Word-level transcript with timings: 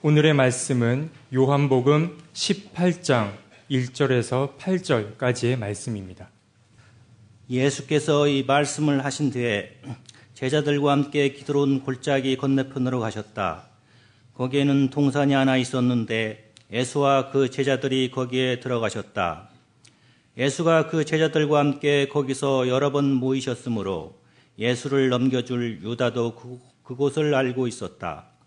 오늘의 0.00 0.32
말씀은 0.32 1.10
요한복음 1.34 2.18
18장 2.32 3.32
1절에서 3.68 4.56
8절까지의 4.56 5.58
말씀입니다. 5.58 6.30
예수께서 7.50 8.28
이 8.28 8.44
말씀을 8.44 9.04
하신 9.04 9.32
뒤에 9.32 9.80
제자들과 10.34 10.92
함께 10.92 11.32
기드론 11.32 11.82
골짜기 11.82 12.36
건너편으로 12.36 13.00
가셨다. 13.00 13.64
거기에는 14.34 14.90
동산이 14.90 15.34
하나 15.34 15.56
있었는데 15.56 16.52
예수와 16.72 17.30
그 17.30 17.50
제자들이 17.50 18.12
거기에 18.12 18.60
들어가셨다. 18.60 19.48
예수가 20.36 20.90
그 20.90 21.04
제자들과 21.04 21.58
함께 21.58 22.06
거기서 22.06 22.68
여러 22.68 22.92
번 22.92 23.12
모이셨으므로 23.14 24.16
예수를 24.60 25.08
넘겨줄 25.08 25.80
유다도 25.82 26.36
그, 26.36 26.60
그곳을 26.84 27.34
알고 27.34 27.66
있었다. 27.66 28.37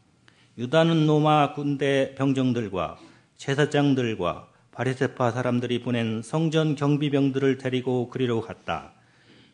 유다는 0.57 1.07
로마 1.07 1.53
군대 1.53 2.13
병정들과 2.15 2.97
제사장들과 3.37 4.49
바리세파 4.71 5.31
사람들이 5.31 5.81
보낸 5.81 6.21
성전 6.21 6.75
경비병들을 6.75 7.57
데리고 7.57 8.09
그리로 8.09 8.41
갔다. 8.41 8.91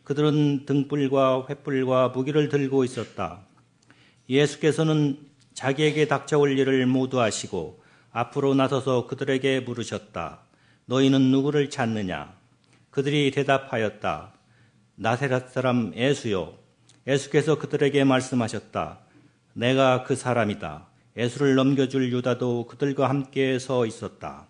그들은 0.02 0.66
등불과 0.66 1.46
횃불과 1.48 2.12
무기를 2.12 2.48
들고 2.48 2.82
있었다. 2.82 3.40
예수께서는 4.28 5.18
자기에게 5.54 6.08
닥쳐올 6.08 6.58
일을 6.58 6.86
모두 6.86 7.20
아시고 7.20 7.80
앞으로 8.10 8.54
나서서 8.54 9.06
그들에게 9.06 9.60
물으셨다. 9.60 10.40
너희는 10.86 11.30
누구를 11.30 11.70
찾느냐? 11.70 12.34
그들이 12.90 13.30
대답하였다. 13.30 14.32
나세렛 14.96 15.52
사람 15.52 15.92
예수요. 15.94 16.54
예수께서 17.06 17.56
그들에게 17.56 18.02
말씀하셨다. 18.02 18.98
내가 19.52 20.02
그 20.02 20.16
사람이다. 20.16 20.87
예수를 21.18 21.56
넘겨줄 21.56 22.12
유다도 22.12 22.68
그들과 22.68 23.08
함께 23.08 23.58
서 23.58 23.84
있었다. 23.84 24.46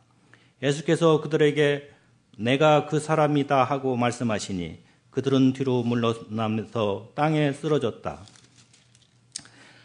예수께서 0.62 1.22
그들에게 1.22 1.90
내가 2.36 2.86
그 2.86 3.00
사람이다 3.00 3.64
하고 3.64 3.96
말씀하시니 3.96 4.78
그들은 5.10 5.54
뒤로 5.54 5.82
물러나면서 5.82 7.12
땅에 7.14 7.52
쓰러졌다. 7.52 8.18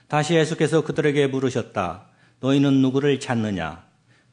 다시 0.09 0.35
예수께서 0.35 0.83
그들에게 0.83 1.27
물으셨다. 1.27 2.05
너희는 2.41 2.81
누구를 2.81 3.19
찾느냐? 3.21 3.86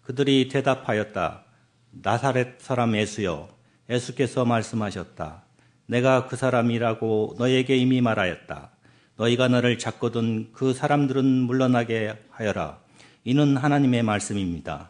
그들이 0.02 0.48
대답하였다. 0.48 1.44
나사렛 1.92 2.60
사람 2.60 2.96
예수여. 2.96 3.48
예수께서 3.88 4.44
말씀하셨다. 4.44 5.44
내가 5.86 6.26
그 6.26 6.36
사람이라고 6.36 7.36
너에게 7.38 7.76
이미 7.76 8.00
말하였다. 8.00 8.70
너희가 9.20 9.48
너를 9.48 9.78
찾거든 9.78 10.50
그 10.54 10.72
사람들은 10.72 11.22
물러나게 11.26 12.14
하여라. 12.30 12.80
이는 13.24 13.54
하나님의 13.54 14.02
말씀입니다. 14.02 14.88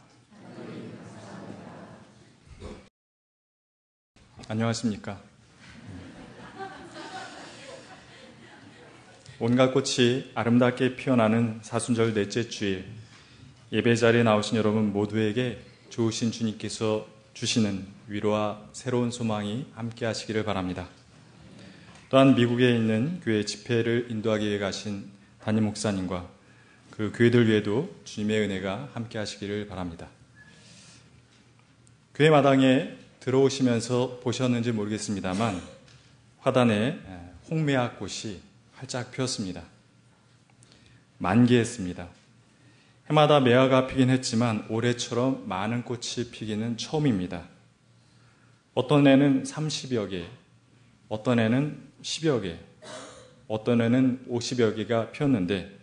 안녕하십니까. 4.47 5.21
온갖 9.41 9.73
꽃이 9.73 10.31
아름답게 10.37 10.95
피어나는 10.95 11.59
사순절 11.63 12.15
넷째 12.15 12.49
주일 12.49 12.85
예배 13.73 13.97
자리에 13.97 14.23
나오신 14.23 14.57
여러분 14.59 14.93
모두에게 14.93 15.61
좋으신 15.89 16.31
주님께서 16.31 17.05
주시는 17.35 17.85
위로와 18.07 18.61
새로운 18.73 19.11
소망이 19.11 19.67
함께 19.75 20.07
하시기를 20.07 20.45
바랍니다. 20.45 20.89
또한 22.11 22.35
미국에 22.35 22.75
있는 22.75 23.21
교회 23.21 23.45
집회를 23.45 24.09
인도하기 24.11 24.45
위해 24.45 24.59
가신 24.59 25.09
담임 25.41 25.63
목사님과 25.67 26.29
그 26.91 27.13
교회들 27.15 27.49
위에도 27.49 27.89
주님의 28.03 28.41
은혜가 28.41 28.91
함께 28.93 29.17
하시기를 29.17 29.69
바랍니다. 29.69 30.09
교회 32.13 32.29
마당에 32.29 32.97
들어오시면서 33.21 34.19
보셨는지 34.25 34.73
모르겠습니다만 34.73 35.63
화단에 36.41 36.99
홍매화 37.49 37.93
꽃이 37.93 38.41
활짝 38.75 39.13
피었습니다. 39.13 39.63
만개했습니다. 41.19 42.09
해마다 43.09 43.39
매화가 43.39 43.87
피긴 43.87 44.11
했지만 44.11 44.67
올해처럼 44.69 45.49
많은 45.49 45.85
꽃이 45.85 46.33
피기는 46.33 46.77
처음입니다. 46.77 47.45
어떤 48.75 49.07
애는 49.07 49.45
30여 49.45 50.11
개, 50.11 50.27
어떤 51.09 51.39
애는 51.39 51.90
10여 52.03 52.43
개, 52.43 52.59
어떤 53.49 53.81
애는 53.81 54.27
50여 54.29 54.77
개가 54.77 55.11
피었는데 55.13 55.79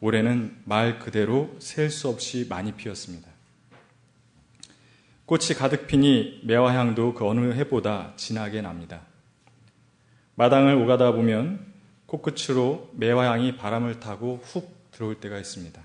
올해는 0.00 0.56
말 0.64 0.98
그대로 0.98 1.54
셀 1.58 1.90
수 1.90 2.08
없이 2.08 2.46
많이 2.48 2.72
피었습니다. 2.72 3.28
꽃이 5.26 5.54
가득 5.58 5.86
피니 5.86 6.42
매화 6.44 6.72
향도 6.74 7.14
그 7.14 7.26
어느 7.26 7.52
해보다 7.52 8.12
진하게 8.16 8.62
납니다. 8.62 9.02
마당을 10.36 10.74
오가다 10.76 11.12
보면 11.12 11.74
코끝으로 12.06 12.90
매화 12.94 13.32
향이 13.32 13.56
바람을 13.56 13.98
타고 14.00 14.40
훅 14.44 14.92
들어올 14.92 15.16
때가 15.16 15.38
있습니다. 15.38 15.82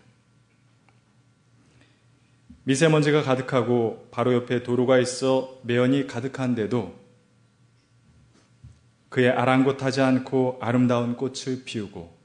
미세먼지가 2.64 3.24
가득하고 3.24 4.08
바로 4.12 4.34
옆에 4.34 4.62
도로가 4.62 5.00
있어 5.00 5.60
매연이 5.64 6.06
가득한데도 6.06 7.01
그의 9.12 9.30
아랑곳하지 9.30 10.00
않고 10.00 10.60
아름다운 10.62 11.18
꽃을 11.18 11.66
피우고 11.66 12.18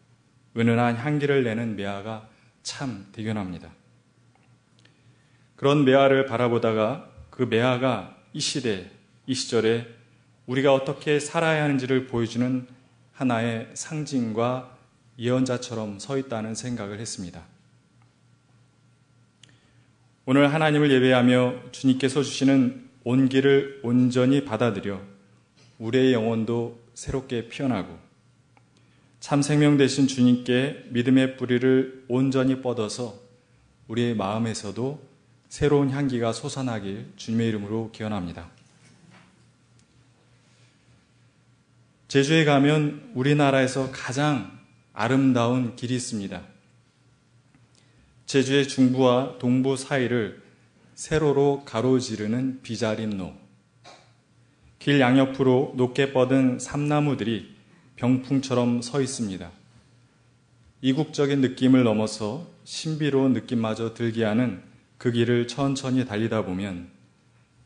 은은한 0.57 0.97
향기를 0.97 1.43
내는 1.43 1.75
매화가 1.75 2.29
참 2.63 3.09
대견합니다. 3.11 3.73
그런 5.57 5.85
매화를 5.85 6.27
바라보다가 6.27 7.11
그 7.31 7.43
매화가 7.43 8.17
이 8.33 8.39
시대, 8.39 8.89
이 9.27 9.35
시절에 9.35 9.89
우리가 10.47 10.73
어떻게 10.73 11.19
살아야 11.19 11.65
하는지를 11.65 12.07
보여주는 12.07 12.69
하나의 13.15 13.69
상징과 13.75 14.79
예언자처럼 15.19 15.99
서 15.99 16.17
있다는 16.17 16.55
생각을 16.55 17.01
했습니다. 17.01 17.43
오늘 20.25 20.55
하나님을 20.55 20.93
예배하며 20.93 21.73
주님께서 21.73 22.23
주시는 22.23 22.89
온기를 23.03 23.81
온전히 23.83 24.45
받아들여 24.45 25.16
우리의 25.79 26.13
영혼도 26.13 26.81
새롭게 26.95 27.49
피어나고 27.49 27.99
참 29.21 29.43
생명 29.43 29.77
되신 29.77 30.07
주님께 30.07 30.87
믿음의 30.91 31.37
뿌리를 31.37 32.05
온전히 32.09 32.63
뻗어서 32.63 33.19
우리의 33.89 34.15
마음에서도 34.15 35.03
새로운 35.49 35.91
향기가 35.91 36.33
솟아나길 36.33 37.13
주님의 37.17 37.49
이름으로 37.49 37.91
기원합니다. 37.93 38.51
제주에 42.09 42.45
가면 42.45 43.13
우리나라에서 43.15 43.91
가장 43.93 44.59
아름다운 44.93 45.77
길이 45.77 45.97
있습니다. 45.97 46.43
제주의 48.27 48.67
중부와 48.67 49.39
동부 49.39 49.77
사이를 49.77 50.43
세로로 50.95 51.63
가로지르는 51.65 52.63
비자림로. 52.63 53.46
길 54.87 55.01
양옆으로 55.01 55.73
높게 55.75 56.13
뻗은 56.13 56.61
삼나무들이 56.61 57.57
병풍처럼 57.97 58.83
서 58.83 59.01
있습니다. 59.01 59.51
이국적인 60.81 61.41
느낌을 61.41 61.83
넘어서 61.83 62.47
신비로운 62.63 63.33
느낌마저 63.33 63.95
들게 63.95 64.23
하는 64.23 64.63
그 64.97 65.11
길을 65.11 65.49
천천히 65.49 66.07
달리다 66.07 66.45
보면 66.45 66.89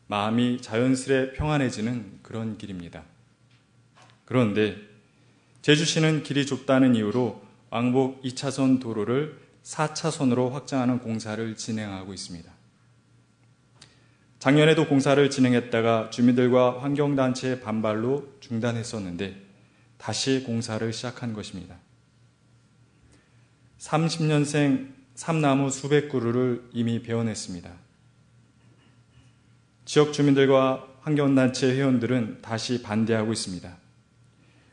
마음이 0.07 0.61
자연스레 0.61 1.33
평안해지는 1.33 2.21
그런 2.23 2.57
길입니다. 2.57 3.03
그런데 4.25 4.77
제주시는 5.61 6.23
길이 6.23 6.47
좁다는 6.47 6.95
이유로 6.95 7.39
왕복 7.69 8.23
2차선 8.23 8.81
도로를 8.81 9.37
4차선으로 9.63 10.49
확장하는 10.53 10.97
공사를 10.97 11.55
진행하고 11.55 12.15
있습니다. 12.15 12.60
작년에도 14.41 14.87
공사를 14.87 15.29
진행했다가 15.29 16.09
주민들과 16.09 16.81
환경단체의 16.81 17.61
반발로 17.61 18.37
중단했었는데 18.39 19.39
다시 19.99 20.41
공사를 20.43 20.91
시작한 20.91 21.33
것입니다. 21.33 21.75
30년생 23.77 24.93
삼나무 25.13 25.69
수백 25.69 26.09
그루를 26.09 26.67
이미 26.73 27.03
베어냈습니다. 27.03 27.71
지역 29.85 30.11
주민들과 30.11 30.87
환경단체 31.01 31.75
회원들은 31.75 32.41
다시 32.41 32.81
반대하고 32.81 33.33
있습니다. 33.33 33.77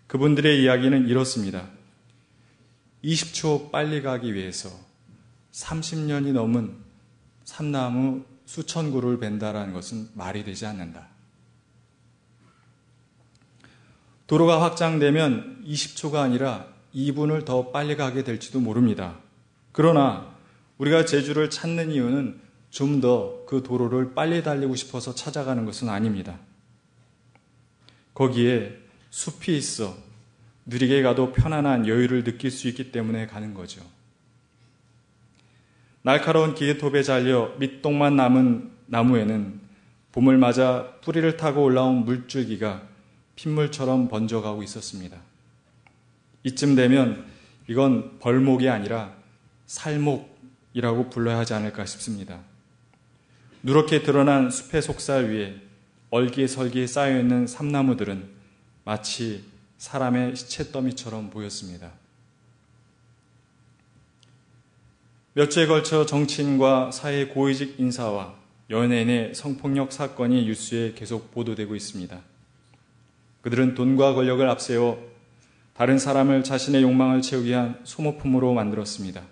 그분들의 0.07 0.63
이야기는 0.63 1.09
이렇습니다. 1.09 1.69
20초 3.05 3.71
빨리 3.71 4.01
가기 4.01 4.33
위해서 4.33 4.71
30년이 5.53 6.33
넘은 6.33 6.75
삼나무 7.45 8.25
수천 8.49 8.93
그루를 8.93 9.19
벤다라는 9.19 9.75
것은 9.75 10.09
말이 10.15 10.43
되지 10.43 10.65
않는다. 10.65 11.09
도로가 14.27 14.63
확장되면 14.63 15.65
20초가 15.67 16.15
아니라 16.15 16.67
2분을 16.95 17.45
더 17.45 17.71
빨리 17.71 17.95
가게 17.95 18.25
될지도 18.25 18.61
모릅니다. 18.61 19.19
그러나 19.73 20.35
우리가 20.79 21.05
제주를 21.05 21.51
찾는 21.51 21.93
이유는 21.93 22.41
좀 22.71 23.03
더 23.03 23.45
그 23.47 23.63
도로를 23.63 24.15
빨리 24.15 24.43
달리고 24.43 24.77
싶어서 24.77 25.15
찾아가는 25.15 25.67
것은 25.67 25.91
아닙니다. 25.91 26.39
거기에 28.15 28.79
숲이 29.11 29.59
있어 29.59 29.95
느리게 30.65 31.03
가도 31.03 31.33
편안한 31.33 31.87
여유를 31.87 32.25
느낄 32.25 32.51
수 32.51 32.67
있기 32.69 32.93
때문에 32.93 33.27
가는 33.27 33.53
거죠. 33.53 33.83
날카로운 36.09 36.55
기계톱에 36.55 37.03
잘려 37.03 37.53
밑동만 37.59 38.17
남은 38.17 38.71
나무에는 38.87 39.61
봄을 40.13 40.39
맞아 40.39 40.95
뿌리를 41.03 41.37
타고 41.37 41.65
올라온 41.65 42.07
물줄기가 42.07 42.81
핏물처럼 43.37 44.09
번져가고 44.09 44.63
있었습니다. 44.63 45.19
이쯤 46.45 46.77
되면 46.77 47.27
이건 47.67 48.19
벌목이 48.21 48.71
아니라 48.71 49.13
살목이라고 49.67 51.11
불러야 51.11 51.37
하지 51.37 51.53
않을까 51.53 51.85
싶습니다. 51.85 52.41
누렇게 53.63 54.03
드러난 54.03 54.51
숲의 54.51 54.81
속살 54.81 55.29
위에 55.29 55.57
얼기설기에 56.09 56.87
쌓여있는 56.87 57.47
삼나무들은 57.47 58.31
마치 58.83 59.45
사람의 59.77 60.37
시체더미처럼 60.37 61.29
보였습니다. 61.29 61.93
몇 65.39 65.53
주에 65.53 65.69
걸쳐 65.69 66.05
정치인과 66.05 66.91
사회 66.91 67.27
고위직 67.27 67.79
인사와 67.79 68.35
연예인의 68.71 69.37
성폭력 69.37 69.93
사건이 69.93 70.47
뉴스에 70.47 70.95
계속 70.95 71.31
보도되고 71.31 71.77
있습니다. 71.77 72.21
그들은 73.43 73.77
돈과 73.77 74.15
권력을 74.15 74.45
앞세워 74.49 75.01
다른 75.75 75.97
사람을 75.97 76.43
자신의 76.43 76.83
욕망을 76.83 77.23
채우기 77.23 77.51
위한 77.51 77.79
소모품으로 77.85 78.53
만들었습니다. 78.53 79.23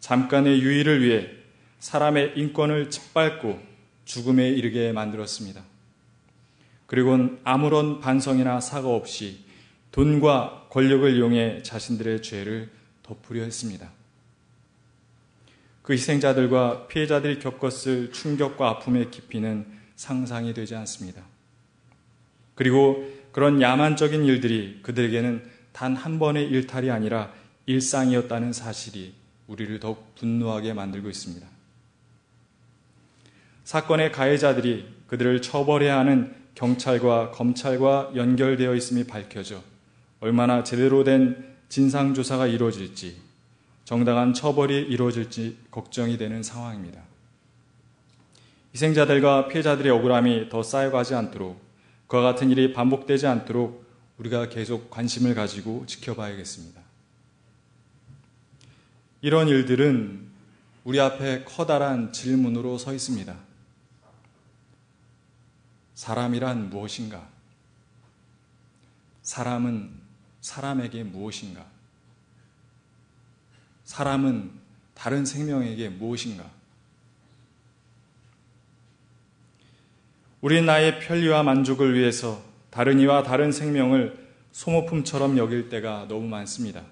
잠깐의 0.00 0.62
유의를 0.62 1.02
위해 1.02 1.28
사람의 1.80 2.32
인권을 2.36 2.88
짓밟고 2.88 3.60
죽음에 4.06 4.48
이르게 4.48 4.92
만들었습니다. 4.92 5.62
그리고는 6.86 7.40
아무런 7.44 8.00
반성이나 8.00 8.62
사과 8.62 8.88
없이 8.88 9.40
돈과 9.92 10.68
권력을 10.70 11.14
이용해 11.14 11.62
자신들의 11.62 12.22
죄를 12.22 12.70
덮으려 13.02 13.42
했습니다. 13.42 13.95
그 15.86 15.92
희생자들과 15.92 16.88
피해자들이 16.88 17.38
겪었을 17.38 18.10
충격과 18.10 18.68
아픔의 18.70 19.12
깊이는 19.12 19.66
상상이 19.94 20.52
되지 20.52 20.74
않습니다. 20.74 21.22
그리고 22.56 23.08
그런 23.30 23.62
야만적인 23.62 24.24
일들이 24.24 24.80
그들에게는 24.82 25.44
단 25.72 25.94
한 25.94 26.18
번의 26.18 26.48
일탈이 26.48 26.90
아니라 26.90 27.32
일상이었다는 27.66 28.52
사실이 28.52 29.14
우리를 29.46 29.78
더욱 29.78 30.12
분노하게 30.16 30.72
만들고 30.72 31.08
있습니다. 31.08 31.46
사건의 33.62 34.10
가해자들이 34.10 34.88
그들을 35.06 35.40
처벌해야 35.40 35.98
하는 35.98 36.34
경찰과 36.56 37.30
검찰과 37.30 38.12
연결되어 38.16 38.74
있음이 38.74 39.04
밝혀져 39.04 39.62
얼마나 40.18 40.64
제대로 40.64 41.04
된 41.04 41.54
진상조사가 41.68 42.48
이루어질지 42.48 43.25
정당한 43.86 44.34
처벌이 44.34 44.82
이루어질지 44.82 45.58
걱정이 45.70 46.18
되는 46.18 46.42
상황입니다. 46.42 47.00
희생자들과 48.74 49.46
피해자들의 49.46 49.92
억울함이 49.92 50.48
더 50.48 50.64
쌓여가지 50.64 51.14
않도록 51.14 51.64
그와 52.08 52.22
같은 52.22 52.50
일이 52.50 52.72
반복되지 52.72 53.28
않도록 53.28 53.86
우리가 54.18 54.48
계속 54.48 54.90
관심을 54.90 55.36
가지고 55.36 55.86
지켜봐야겠습니다. 55.86 56.82
이런 59.20 59.46
일들은 59.46 60.30
우리 60.82 60.98
앞에 60.98 61.44
커다란 61.44 62.12
질문으로 62.12 62.78
서 62.78 62.92
있습니다. 62.92 63.36
사람이란 65.94 66.70
무엇인가? 66.70 67.28
사람은 69.22 69.92
사람에게 70.40 71.04
무엇인가? 71.04 71.75
사람은 73.86 74.50
다른 74.94 75.24
생명에게 75.24 75.88
무엇인가? 75.88 76.44
우리 80.40 80.60
나의 80.60 81.00
편리와 81.00 81.42
만족을 81.42 81.94
위해서 81.94 82.42
다른 82.70 83.00
이와 83.00 83.22
다른 83.22 83.52
생명을 83.52 84.26
소모품처럼 84.52 85.38
여길 85.38 85.68
때가 85.70 86.06
너무 86.08 86.28
많습니다. 86.28 86.82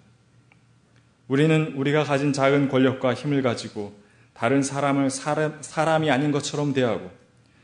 우리는 1.29 1.75
우리가 1.77 2.05
가진 2.05 2.33
작은 2.33 2.69
권력과 2.69 3.15
힘을 3.15 3.43
가지고 3.43 3.99
다른 4.33 4.63
사람을 4.63 5.11
사람, 5.11 5.63
사람이 5.63 6.11
아닌 6.11 6.31
것처럼 6.33 6.73
대하고 6.73 7.11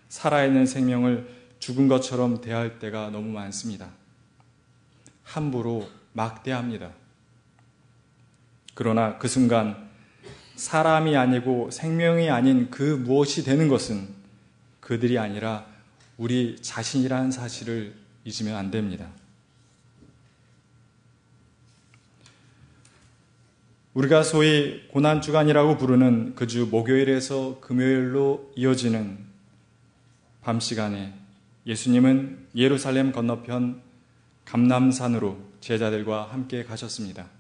살아있는 0.09 0.67
생명을 0.67 1.29
죽은 1.61 1.89
것처럼 1.89 2.41
대할 2.41 2.79
때가 2.79 3.11
너무 3.11 3.31
많습니다. 3.31 3.91
함부로 5.23 5.89
막대합니다. 6.13 7.00
그러나 8.75 9.19
그 9.19 9.29
순간 9.29 9.89
사람이 10.57 11.17
아니고 11.17 11.71
생명이 11.71 12.31
아닌 12.31 12.71
그 12.71 12.83
무엇이 12.83 13.45
되는 13.45 13.69
것은 13.69 14.09
그들이 14.81 15.19
아니라 15.19 15.67
우리 16.19 16.59
자신이라는 16.61 17.31
사실을 17.31 17.95
잊으면 18.25 18.57
안 18.57 18.71
됩니다. 18.71 19.09
우리가 23.95 24.23
소위 24.23 24.87
고난주간이라고 24.89 25.77
부르는 25.77 26.35
그 26.35 26.47
주 26.47 26.69
목요일에서 26.71 27.59
금요일로 27.61 28.53
이어지는 28.57 29.19
밤 30.43 30.61
시간에 30.61 31.13
예수님은 31.67 32.49
예루살렘 32.55 33.13
건너편 33.13 33.83
감남산으로 34.45 35.39
제자들과 35.61 36.29
함께 36.33 36.65
가셨습니다. 36.65 37.40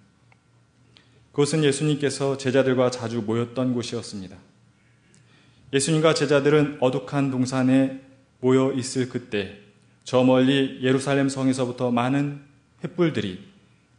그곳은 1.32 1.64
예수님께서 1.64 2.36
제자들과 2.36 2.90
자주 2.90 3.22
모였던 3.22 3.74
곳이었습니다. 3.74 4.36
예수님과 5.72 6.14
제자들은 6.14 6.78
어둑한 6.80 7.30
동산에 7.30 8.00
모여 8.40 8.72
있을 8.72 9.08
그때 9.08 9.58
저 10.04 10.24
멀리 10.24 10.80
예루살렘 10.82 11.28
성에서부터 11.28 11.92
많은 11.92 12.40
횃불들이 12.82 13.38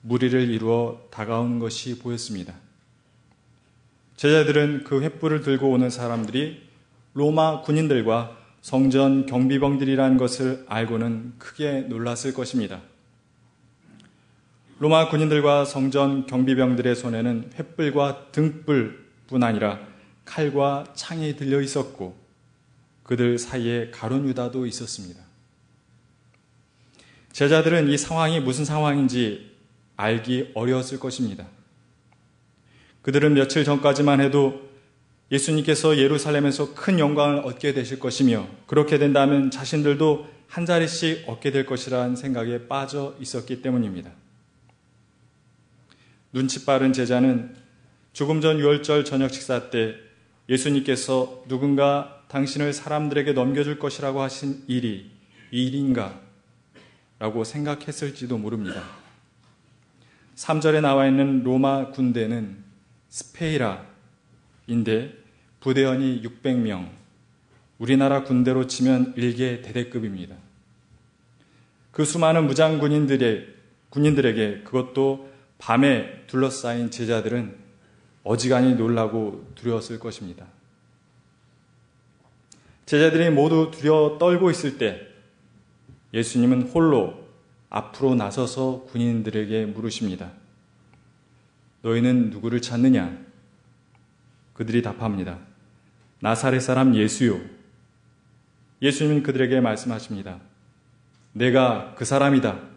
무리를 0.01 0.50
이루어 0.50 1.07
다가오는 1.12 1.60
것이 1.60 2.00
보였습니다. 2.00 2.54
제자들은 4.18 4.83
그 4.83 5.00
횃불을 5.00 5.44
들고 5.44 5.69
오는 5.69 5.89
사람들이 5.89 6.62
로마 7.13 7.61
군인들과 7.61 8.38
성전 8.61 9.26
경비병들이라는 9.26 10.18
것을 10.18 10.66
알고는 10.68 11.33
크게 11.40 11.81
놀랐을 11.81 12.33
것입니다. 12.33 12.81
로마 14.81 15.09
군인들과 15.09 15.66
성전 15.66 16.26
경비병들의 16.26 16.95
손에는 16.95 17.52
횃불과 17.56 18.31
등불뿐 18.31 19.44
아니라 19.44 19.80
칼과 20.26 20.85
창이 20.95 21.35
들려 21.35 21.61
있었고 21.61 22.18
그들 23.04 23.38
사이에 23.38 23.92
가론 23.92 24.28
유다도 24.28 24.66
있었습니다. 24.66 25.21
제자들은 27.31 27.90
이 27.90 27.97
상황이 28.00 28.40
무슨 28.40 28.66
상황인지 28.66 29.52
알기 29.97 30.50
어려웠을 30.56 31.00
것입니다. 31.00 31.45
그들은 33.04 33.35
며칠 33.35 33.64
전까지만 33.64 34.19
해도 34.19 34.68
예수님께서 35.31 36.00
예루살렘에서 36.00 36.73
큰 36.73 36.97
영광을 36.97 37.45
얻게 37.45 37.76
되실 37.76 38.00
것이며 38.00 38.47
그렇게 38.66 38.97
된다면 38.97 39.52
자신들도 39.52 40.26
한 40.47 40.66
자리씩 40.66 41.30
얻게 41.30 41.52
될 41.52 41.68
것이라는 41.68 42.16
생각에 42.16 42.68
빠져 42.68 43.14
있었기 43.19 43.61
때문입니다. 43.61 44.20
눈치 46.33 46.66
빠른 46.66 46.94
제자는 46.94 47.56
조금 48.14 48.40
전 48.42 48.59
유월절 48.59 49.06
저녁 49.06 49.31
식사 49.31 49.69
때 49.69 49.95
예수님께서 50.47 51.44
누군가 51.47 52.23
당신을 52.30 52.73
사람들에게 52.73 53.33
넘겨줄 53.33 53.80
것이라고 53.80 54.21
하신 54.21 54.64
일이 54.68 55.11
이 55.52 55.68
일인가? 55.68 56.19
라고 57.19 57.44
생각했을지도 57.44 58.38
모릅니다. 58.38 58.81
3절에 60.35 60.81
나와 60.81 61.07
있는 61.07 61.44
로마 61.44 61.92
군대는 61.92 62.64
스페이라인데 63.09 63.85
부대원이 65.59 66.23
600명, 66.23 66.90
우리나라 67.78 68.23
군대로 68.23 68.68
치면 68.68 69.14
일개 69.18 69.61
대대급입니다. 69.61 70.35
그 71.92 72.06
수많은 72.06 72.47
무장 72.47 72.80
군인들의 72.80 73.47
군인들에게 73.90 74.61
그것도 74.64 75.31
밤에 75.61 76.25
둘러싸인 76.25 76.89
제자들은 76.89 77.56
어지간히 78.23 78.73
놀라고 78.73 79.47
두려웠을 79.53 79.99
것입니다. 79.99 80.47
제자들이 82.87 83.30
모두 83.30 83.69
두려워 83.71 84.18
떨고 84.18 84.49
있을 84.49 84.80
때 84.80 85.07
예수님은 86.15 86.63
홀로 86.63 87.23
앞으로 87.69 88.15
나서서 88.15 88.87
군인들에게 88.89 89.68
물으십니다. 89.68 90.31
너희는 91.83 92.31
누구를 92.31 92.61
찾느냐? 92.61 93.18
그들이 94.53 94.81
답합니다. 94.81 95.39
나사렛 96.19 96.61
사람 96.61 96.95
예수요. 96.95 97.39
예수님은 98.81 99.23
그들에게 99.23 99.61
말씀하십니다. 99.61 100.39
내가 101.33 101.94
그 101.95 102.03
사람이다. 102.03 102.70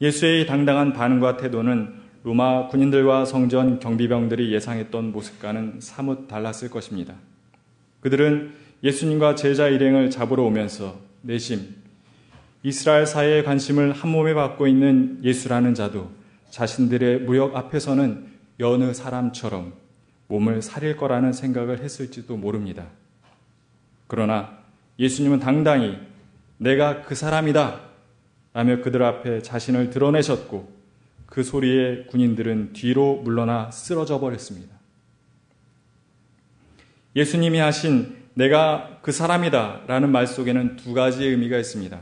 예수의 0.00 0.46
당당한 0.46 0.92
반응과 0.92 1.38
태도는 1.38 1.94
로마 2.22 2.68
군인들과 2.68 3.24
성전 3.24 3.78
경비병들이 3.78 4.52
예상했던 4.52 5.12
모습과는 5.12 5.80
사뭇 5.80 6.28
달랐을 6.28 6.70
것입니다. 6.70 7.14
그들은 8.00 8.52
예수님과 8.82 9.36
제자 9.36 9.68
일행을 9.68 10.10
잡으러 10.10 10.42
오면서 10.42 10.98
내심 11.22 11.74
이스라엘 12.62 13.06
사회의 13.06 13.44
관심을 13.44 13.92
한 13.92 14.10
몸에 14.10 14.34
받고 14.34 14.66
있는 14.66 15.20
예수라는 15.22 15.74
자도 15.74 16.10
자신들의 16.50 17.20
무역 17.20 17.56
앞에서는 17.56 18.26
여느 18.60 18.92
사람처럼 18.92 19.72
몸을 20.28 20.62
사릴 20.62 20.96
거라는 20.96 21.32
생각을 21.32 21.80
했을지도 21.80 22.36
모릅니다. 22.36 22.86
그러나 24.08 24.58
예수님은 24.98 25.40
당당히 25.40 25.96
내가 26.58 27.02
그 27.02 27.14
사람이다 27.14 27.80
라며 28.56 28.80
그들 28.80 29.02
앞에 29.02 29.42
자신을 29.42 29.90
드러내셨고 29.90 30.72
그 31.26 31.42
소리에 31.42 32.04
군인들은 32.04 32.72
뒤로 32.72 33.16
물러나 33.16 33.70
쓰러져 33.70 34.18
버렸습니다. 34.18 34.74
예수님이 37.14 37.58
하신 37.58 38.16
내가 38.32 39.00
그 39.02 39.12
사람이다 39.12 39.82
라는 39.86 40.10
말 40.10 40.26
속에는 40.26 40.76
두 40.76 40.94
가지의 40.94 41.32
의미가 41.32 41.58
있습니다. 41.58 42.00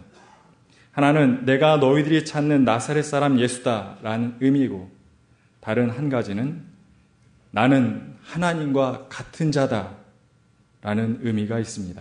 하나는 0.92 1.44
내가 1.44 1.78
너희들이 1.78 2.24
찾는 2.24 2.62
나사렛 2.64 3.04
사람 3.04 3.40
예수다 3.40 3.98
라는 4.02 4.36
의미고 4.38 4.88
다른 5.60 5.90
한 5.90 6.08
가지는 6.08 6.62
나는 7.50 8.14
하나님과 8.22 9.06
같은 9.08 9.50
자다 9.50 9.96
라는 10.82 11.18
의미가 11.20 11.58
있습니다. 11.58 12.00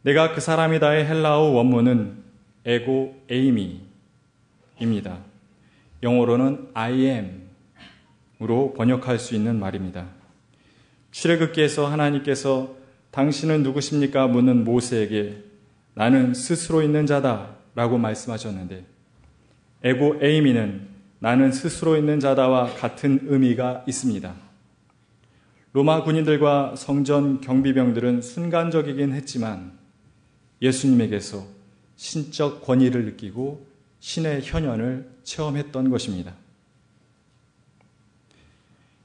내가 0.00 0.32
그 0.32 0.40
사람이다의 0.40 1.04
헬라어 1.04 1.50
원문은 1.50 2.24
에고 2.66 3.14
에이미입니다. 3.30 5.20
영어로는 6.02 6.70
I 6.74 7.24
am으로 8.40 8.74
번역할 8.74 9.20
수 9.20 9.36
있는 9.36 9.60
말입니다. 9.60 10.08
출애굽기에서 11.12 11.86
하나님께서 11.86 12.74
당신은 13.12 13.62
누구십니까? 13.62 14.26
묻는 14.26 14.64
모세에게 14.64 15.44
나는 15.94 16.34
스스로 16.34 16.82
있는 16.82 17.06
자다 17.06 17.54
라고 17.76 17.98
말씀하셨는데 17.98 18.84
에고 19.84 20.16
에이미는 20.20 20.88
나는 21.20 21.52
스스로 21.52 21.96
있는 21.96 22.18
자다와 22.18 22.74
같은 22.74 23.20
의미가 23.22 23.84
있습니다. 23.86 24.34
로마 25.72 26.02
군인들과 26.02 26.74
성전 26.76 27.40
경비병들은 27.40 28.22
순간적이긴 28.22 29.12
했지만 29.12 29.72
예수님에게서 30.60 31.55
신적 31.96 32.62
권위를 32.62 33.04
느끼고 33.06 33.66
신의 34.00 34.42
현현을 34.42 35.10
체험했던 35.24 35.90
것입니다. 35.90 36.34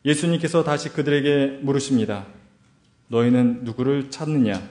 예수님께서 0.06 0.64
다시 0.64 0.90
그들에게 0.90 1.60
물으십니다. 1.62 2.26
너희는 3.08 3.64
누구를 3.64 4.10
찾느냐? 4.10 4.70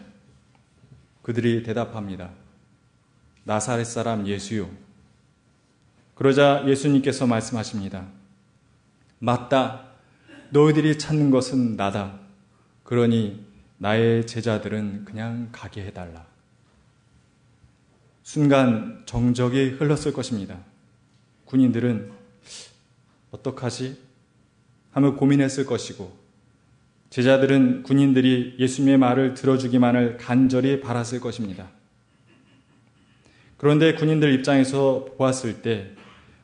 그들이 1.22 1.62
대답합니다. 1.62 2.30
나사렛 3.44 3.86
사람 3.86 4.26
예수요. 4.26 4.70
그러자 6.14 6.64
예수님께서 6.66 7.26
말씀하십니다. 7.26 8.06
맞다. 9.18 9.86
너희들이 10.50 10.98
찾는 10.98 11.30
것은 11.30 11.76
나다. 11.76 12.18
그러니 12.84 13.44
나의 13.78 14.26
제자들은 14.26 15.04
그냥 15.04 15.48
가게 15.52 15.84
해달라. 15.84 16.29
순간 18.30 19.02
정적이 19.06 19.70
흘렀을 19.70 20.12
것입니다. 20.12 20.56
군인들은 21.46 22.12
어떡하지? 23.32 23.98
하며 24.92 25.16
고민했을 25.16 25.66
것이고 25.66 26.16
제자들은 27.10 27.82
군인들이 27.82 28.54
예수님의 28.56 28.98
말을 28.98 29.34
들어주기만을 29.34 30.16
간절히 30.18 30.80
바랐을 30.80 31.18
것입니다. 31.18 31.70
그런데 33.56 33.94
군인들 33.94 34.32
입장에서 34.34 35.06
보았을 35.18 35.62
때 35.62 35.90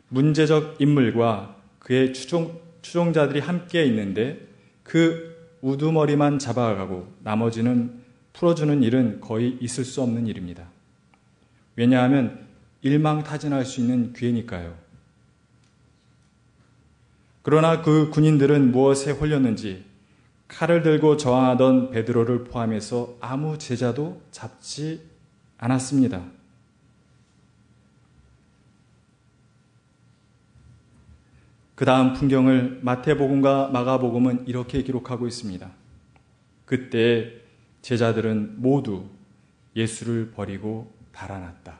문제적 0.09 0.81
인물과 0.81 1.55
그의 1.79 2.13
추종, 2.13 2.61
추종자들이 2.83 3.39
함께 3.39 3.85
있는데 3.85 4.45
그 4.83 5.37
우두머리만 5.61 6.41
잡아가고 6.41 7.15
나머지는 7.23 8.03
풀어주는 8.33 8.83
일은 8.83 9.21
거의 9.21 9.57
있을 9.61 9.85
수 9.85 10.03
없는 10.03 10.27
일입니다. 10.27 10.75
왜냐하면 11.77 12.47
일망타진할 12.83 13.65
수 13.65 13.81
있는 13.81 14.13
기회니까요. 14.13 14.77
그러나 17.43 17.83
그 17.83 18.11
군인들은 18.11 18.73
무엇에 18.73 19.13
홀렸는지 19.13 19.85
칼을 20.49 20.83
들고 20.83 21.17
저항하던 21.17 21.91
베드로를 21.91 22.45
포함해서 22.45 23.17
아무 23.21 23.59
제자도 23.59 24.21
잡지 24.31 25.03
않았습니다. 25.59 26.25
그 31.75 31.85
다음 31.85 32.15
풍경을 32.15 32.81
마태복음과 32.83 33.69
마가복음은 33.69 34.49
이렇게 34.49 34.83
기록하고 34.83 35.27
있습니다. 35.27 35.71
그때 36.65 37.33
제자들은 37.83 38.63
모두 38.63 39.05
예수를 39.77 40.33
버리고 40.35 40.96
달아났다. 41.17 41.79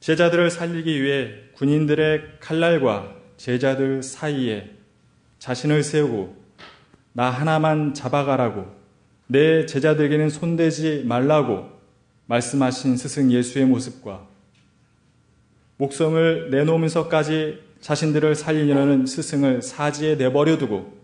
제자들을 0.00 0.50
살리기 0.50 1.02
위해 1.02 1.30
군인들의 1.54 2.38
칼날과 2.40 3.14
제자들 3.36 4.02
사이에 4.02 4.70
자신을 5.38 5.82
세우고 5.82 6.36
나 7.12 7.30
하나만 7.30 7.94
잡아가라고 7.94 8.66
내 9.26 9.64
제자들에게는 9.64 10.28
손대지 10.28 11.04
말라고 11.06 11.70
말씀하신 12.26 12.96
스승 12.96 13.30
예수의 13.30 13.66
모습과 13.66 14.26
목숨을 15.76 16.50
내놓으면서까지 16.50 17.62
자신들을 17.80 18.34
살리려는 18.34 19.06
스승을 19.06 19.62
사지에 19.62 20.16
내버려 20.16 20.58
두고 20.58 20.94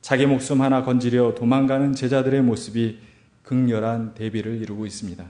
자기 0.00 0.26
목숨 0.26 0.62
하나 0.62 0.82
건지려 0.82 1.34
도망가는 1.34 1.94
제자들의 1.94 2.42
모습이 2.42 2.98
극렬한 3.42 4.14
대비를 4.14 4.60
이루고 4.60 4.86
있습니다. 4.86 5.24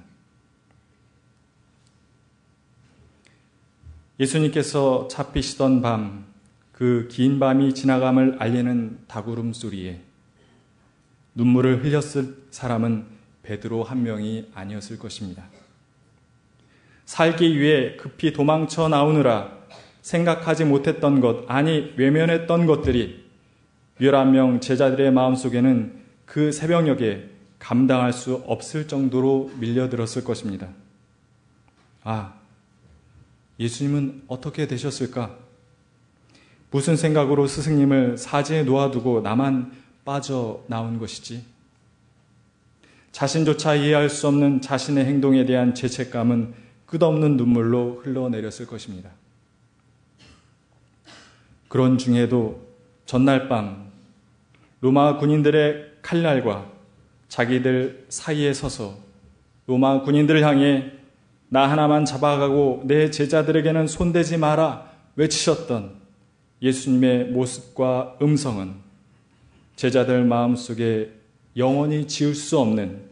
예수님께서 4.18 5.08
잡히시던 5.08 5.80
밤, 5.80 6.26
그 6.72 7.08
긴 7.10 7.38
밤이 7.38 7.74
지나감을 7.74 8.36
알리는 8.38 9.00
다구름 9.06 9.52
소리에 9.52 10.00
눈물을 11.34 11.84
흘렸을 11.84 12.36
사람은 12.50 13.04
베드로 13.42 13.84
한 13.84 14.02
명이 14.02 14.50
아니었을 14.54 14.98
것입니다. 14.98 15.44
살기 17.04 17.58
위해 17.58 17.96
급히 17.96 18.32
도망쳐 18.32 18.88
나오느라 18.88 19.58
생각하지 20.00 20.64
못했던 20.64 21.20
것, 21.20 21.44
아니 21.48 21.92
외면했던 21.96 22.64
것들이 22.64 23.24
11명 24.00 24.62
제자들의 24.62 25.12
마음속에는 25.12 26.00
그 26.24 26.50
새벽녘에 26.52 27.28
감당할 27.60 28.12
수 28.12 28.42
없을 28.46 28.88
정도로 28.88 29.52
밀려들었을 29.60 30.24
것입니다. 30.24 30.68
아, 32.02 32.34
예수님은 33.60 34.24
어떻게 34.26 34.66
되셨을까? 34.66 35.38
무슨 36.72 36.96
생각으로 36.96 37.46
스승님을 37.46 38.16
사지에 38.16 38.64
놓아두고 38.64 39.20
나만 39.20 39.72
빠져나온 40.04 40.98
것이지? 40.98 41.44
자신조차 43.12 43.74
이해할 43.74 44.08
수 44.08 44.26
없는 44.28 44.62
자신의 44.62 45.04
행동에 45.04 45.44
대한 45.44 45.74
죄책감은 45.74 46.54
끝없는 46.86 47.36
눈물로 47.36 48.00
흘러내렸을 48.02 48.66
것입니다. 48.66 49.10
그런 51.68 51.98
중에도 51.98 52.66
전날 53.04 53.48
밤 53.48 53.90
로마 54.80 55.18
군인들의 55.18 55.98
칼날과 56.02 56.79
자기들 57.30 58.06
사이에 58.08 58.52
서서 58.52 58.98
로마 59.66 60.02
군인들을 60.02 60.42
향해 60.42 60.90
나 61.48 61.70
하나만 61.70 62.04
잡아가고 62.04 62.82
내 62.84 63.10
제자들에게는 63.10 63.86
손대지 63.86 64.36
마라 64.36 64.90
외치셨던 65.16 65.94
예수님의 66.60 67.26
모습과 67.26 68.18
음성은 68.20 68.74
제자들 69.76 70.24
마음속에 70.24 71.12
영원히 71.56 72.06
지울 72.06 72.34
수 72.34 72.58
없는 72.58 73.08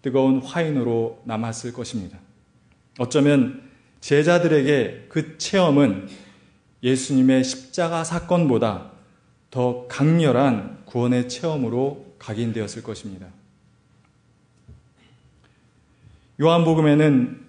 뜨거운 0.00 0.40
화인으로 0.40 1.20
남았을 1.24 1.72
것입니다. 1.72 2.18
어쩌면 2.98 3.68
제자들에게 4.00 5.06
그 5.08 5.36
체험은 5.38 6.08
예수님의 6.82 7.44
십자가 7.44 8.04
사건보다 8.04 8.92
더 9.50 9.86
강렬한 9.88 10.82
구원의 10.86 11.28
체험으로 11.28 12.14
각인되었을 12.18 12.82
것입니다. 12.82 13.26
요한복음에는 16.40 17.40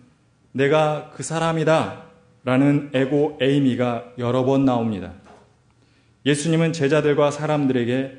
내가 0.52 1.12
그 1.16 1.24
사람이다 1.24 2.04
라는 2.44 2.90
에고 2.94 3.38
에이미가 3.40 4.14
여러 4.18 4.44
번 4.44 4.66
나옵니다. 4.66 5.14
예수님은 6.26 6.74
제자들과 6.74 7.32
사람들에게 7.32 8.18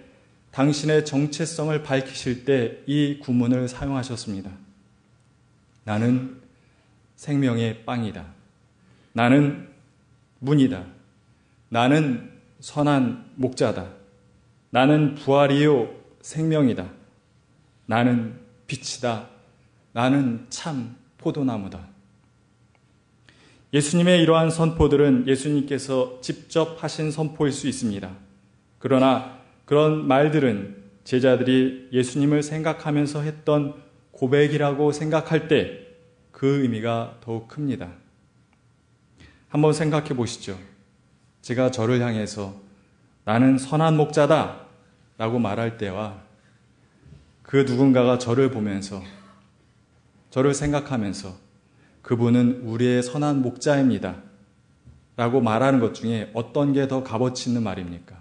당신의 0.52 1.05
정체성을 1.05 1.83
밝히실 1.83 2.45
때 2.45 2.83
이 2.87 3.19
구문을 3.21 3.69
사용하셨습니다. 3.69 4.50
나는 5.85 6.41
생명의 7.17 7.85
빵이다. 7.85 8.25
나는 9.12 9.69
문이다. 10.38 10.85
나는 11.69 12.31
선한 12.61 13.33
목자다. 13.37 13.91
나는 14.71 15.14
부활이요 15.17 15.91
생명이다. 16.21 16.88
나는 17.87 18.38
빛이다. 18.67 19.31
나는 19.92 20.46
참 20.50 20.96
포도나무다. 21.18 21.87
예수님의 23.72 24.22
이러한 24.22 24.50
선포들은 24.50 25.26
예수님께서 25.26 26.20
직접 26.20 26.82
하신 26.82 27.11
선포일 27.11 27.52
수 27.52 27.68
있습니다. 27.68 28.11
그러나 28.78 29.38
그런 29.64 30.06
말들은 30.06 30.82
제자들이 31.04 31.88
예수님을 31.92 32.42
생각하면서 32.42 33.22
했던 33.22 33.75
고백이라고 34.12 34.92
생각할 34.92 35.49
때 35.49 35.92
그 36.42 36.62
의미가 36.62 37.18
더욱 37.20 37.46
큽니다. 37.46 37.88
한번 39.49 39.72
생각해 39.72 40.08
보시죠. 40.08 40.58
제가 41.40 41.70
저를 41.70 42.00
향해서 42.00 42.61
나는 43.22 43.58
선한 43.58 43.96
목자다 43.96 44.66
라고 45.18 45.38
말할 45.38 45.78
때와 45.78 46.20
그 47.44 47.58
누군가가 47.58 48.18
저를 48.18 48.50
보면서 48.50 49.04
저를 50.32 50.54
생각하면서 50.54 51.36
그분은 52.00 52.62
우리의 52.64 53.02
선한 53.02 53.42
목자입니다. 53.42 54.16
라고 55.14 55.42
말하는 55.42 55.78
것 55.78 55.92
중에 55.92 56.30
어떤 56.32 56.72
게 56.72 56.88
더 56.88 57.04
값어치 57.04 57.50
있는 57.50 57.62
말입니까? 57.62 58.16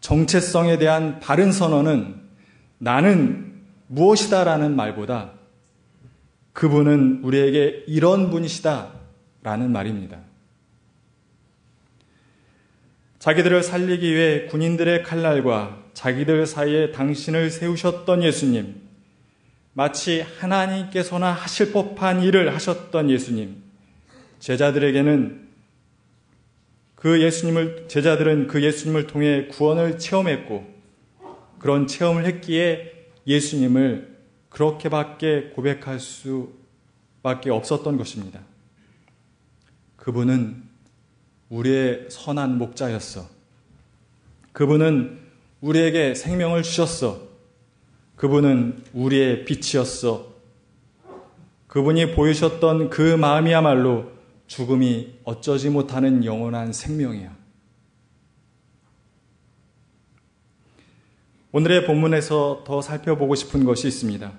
정체성에 0.00 0.78
대한 0.78 1.20
바른 1.20 1.52
선언은 1.52 2.16
나는 2.78 3.62
무엇이다라는 3.86 4.74
말보다 4.74 5.30
그분은 6.52 7.20
우리에게 7.22 7.84
이런 7.86 8.28
분이시다 8.30 8.90
라는 9.44 9.70
말입니다. 9.70 10.18
자기들을 13.20 13.62
살리기 13.62 14.12
위해 14.12 14.46
군인들의 14.46 15.04
칼날과 15.04 15.83
자기들 15.94 16.46
사이에 16.46 16.92
당신을 16.92 17.50
세우셨던 17.50 18.22
예수님, 18.22 18.82
마치 19.72 20.20
하나님께서나 20.20 21.32
하실 21.32 21.72
법한 21.72 22.22
일을 22.22 22.54
하셨던 22.54 23.10
예수님, 23.10 23.62
제자들에게는 24.40 25.48
그 26.94 27.22
예수님을, 27.22 27.86
제자들은 27.88 28.48
그 28.48 28.62
예수님을 28.62 29.06
통해 29.06 29.46
구원을 29.46 29.98
체험했고, 29.98 30.74
그런 31.58 31.86
체험을 31.86 32.26
했기에 32.26 32.92
예수님을 33.26 34.18
그렇게밖에 34.50 35.52
고백할 35.54 35.98
수밖에 35.98 37.50
없었던 37.50 37.96
것입니다. 37.96 38.40
그분은 39.96 40.62
우리의 41.48 42.06
선한 42.10 42.58
목자였어. 42.58 43.28
그분은 44.52 45.23
우리에게 45.60 46.14
생명을 46.14 46.62
주셨어. 46.62 47.22
그분은 48.16 48.84
우리의 48.92 49.44
빛이었어. 49.44 50.32
그분이 51.66 52.14
보이셨던 52.14 52.90
그 52.90 53.02
마음이야말로 53.16 54.12
죽음이 54.46 55.14
어쩌지 55.24 55.70
못하는 55.70 56.24
영원한 56.24 56.72
생명이야. 56.72 57.34
오늘의 61.50 61.86
본문에서 61.86 62.64
더 62.66 62.82
살펴보고 62.82 63.34
싶은 63.34 63.64
것이 63.64 63.86
있습니다. 63.88 64.32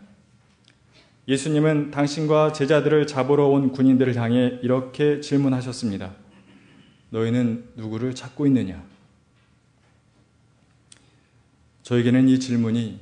예수님은 1.28 1.92
당신과 1.92 2.54
제자들을 2.54 3.08
잡으러 3.08 3.48
온 3.48 3.72
군인들을 3.72 4.16
향해 4.16 4.60
이렇게 4.62 5.22
질문하셨습니다. 5.22 6.14
너희는 7.10 7.70
누구를 7.76 8.14
찾고 8.14 8.46
있느냐? 8.48 8.84
저에게는 11.86 12.28
이 12.30 12.40
질문이 12.40 13.00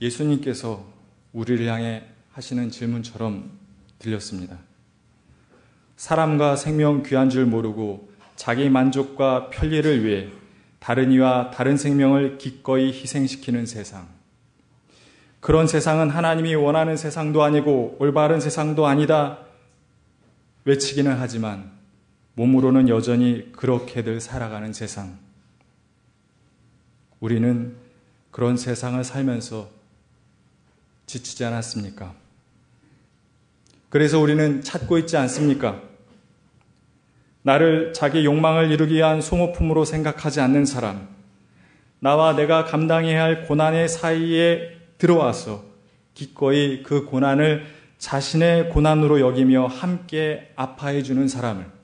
예수님께서 0.00 0.82
우리를 1.34 1.66
향해 1.66 2.02
하시는 2.32 2.70
질문처럼 2.70 3.50
들렸습니다. 3.98 4.56
사람과 5.96 6.56
생명 6.56 7.02
귀한 7.02 7.28
줄 7.28 7.44
모르고 7.44 8.10
자기 8.36 8.70
만족과 8.70 9.50
편리를 9.50 10.02
위해 10.02 10.30
다른 10.78 11.12
이와 11.12 11.50
다른 11.50 11.76
생명을 11.76 12.38
기꺼이 12.38 12.90
희생시키는 12.90 13.66
세상. 13.66 14.08
그런 15.40 15.66
세상은 15.66 16.08
하나님이 16.08 16.54
원하는 16.54 16.96
세상도 16.96 17.42
아니고 17.42 17.98
올바른 18.00 18.40
세상도 18.40 18.86
아니다 18.86 19.40
외치기는 20.64 21.16
하지만 21.18 21.70
몸으로는 22.32 22.88
여전히 22.88 23.52
그렇게들 23.52 24.22
살아가는 24.22 24.72
세상. 24.72 25.18
우리는 27.20 27.89
그런 28.30 28.56
세상을 28.56 29.02
살면서 29.02 29.68
지치지 31.06 31.44
않았습니까? 31.44 32.14
그래서 33.88 34.20
우리는 34.20 34.62
찾고 34.62 34.98
있지 34.98 35.16
않습니까? 35.16 35.82
나를 37.42 37.92
자기 37.92 38.24
욕망을 38.24 38.70
이루기 38.70 38.94
위한 38.94 39.20
소모품으로 39.20 39.84
생각하지 39.84 40.40
않는 40.40 40.64
사람, 40.64 41.08
나와 41.98 42.34
내가 42.34 42.64
감당해야 42.64 43.22
할 43.22 43.46
고난의 43.46 43.88
사이에 43.88 44.76
들어와서 44.98 45.64
기꺼이 46.14 46.82
그 46.82 47.06
고난을 47.06 47.66
자신의 47.98 48.70
고난으로 48.70 49.20
여기며 49.20 49.66
함께 49.66 50.52
아파해 50.56 51.02
주는 51.02 51.28
사람을 51.28 51.79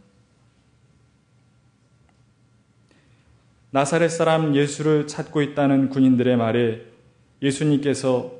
나사렛 3.71 4.11
사람 4.11 4.55
예수를 4.55 5.07
찾고 5.07 5.43
있다는 5.43 5.91
군인들의 5.91 6.37
말에 6.37 6.83
예수님께서 7.43 8.33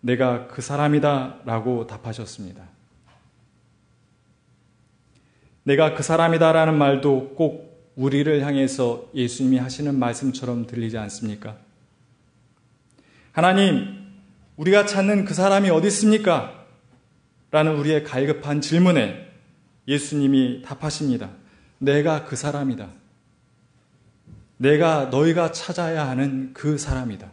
내가 0.00 0.48
그 0.48 0.62
사람이다 0.62 1.40
라고 1.44 1.86
답하셨습니다. 1.86 2.62
내가 5.64 5.94
그 5.94 6.02
사람이다 6.02 6.52
라는 6.52 6.76
말도 6.76 7.34
꼭 7.36 7.92
우리를 7.94 8.44
향해서 8.44 9.10
예수님이 9.14 9.58
하시는 9.58 9.96
말씀처럼 9.96 10.66
들리지 10.66 10.98
않습니까? 10.98 11.56
하나님, 13.32 14.02
우리가 14.56 14.86
찾는 14.86 15.24
그 15.24 15.34
사람이 15.34 15.70
어디 15.70 15.88
있습니까? 15.88 16.66
라는 17.50 17.76
우리의 17.76 18.02
갈급한 18.04 18.60
질문에 18.60 19.30
예수님이 19.86 20.62
답하십니다. 20.62 21.30
내가 21.78 22.24
그 22.24 22.34
사람이다. 22.34 23.01
내가 24.62 25.06
너희가 25.06 25.50
찾아야 25.50 26.08
하는 26.08 26.52
그 26.54 26.78
사람이다. 26.78 27.28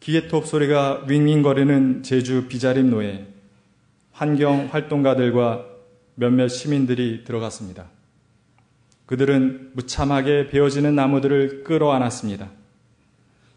기계톱 0.00 0.46
소리가 0.46 1.06
윙윙거리는 1.08 2.02
제주 2.02 2.48
비자림 2.48 2.90
노예 2.90 3.26
환경 4.10 4.68
활동가들과 4.70 5.64
몇몇 6.14 6.48
시민들이 6.48 7.24
들어갔습니다. 7.24 7.86
그들은 9.06 9.70
무참하게 9.72 10.48
베어지는 10.48 10.94
나무들을 10.94 11.64
끌어안았습니다. 11.64 12.50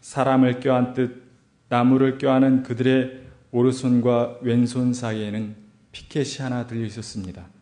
사람을 0.00 0.60
껴안듯 0.60 1.22
나무를 1.68 2.16
껴안은 2.16 2.62
그들의 2.62 3.24
오른손과 3.50 4.38
왼손 4.40 4.94
사이에는 4.94 5.54
피켓이 5.92 6.38
하나 6.38 6.66
들려 6.66 6.86
있었습니다. 6.86 7.55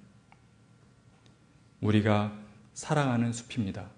우리가 1.85 2.33
사랑하는 2.73 3.33
숲입니다. 3.33 3.90